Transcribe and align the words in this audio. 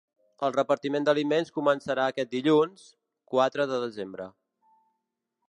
El 0.45 0.53
repartiment 0.53 1.03
d’aliments 1.07 1.53
començarà 1.57 2.07
aquest 2.13 2.33
dilluns, 2.33 2.89
quatre 3.35 3.69
de 3.75 3.83
desembre. 3.87 4.31